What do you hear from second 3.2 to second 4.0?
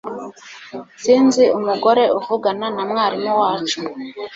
wacu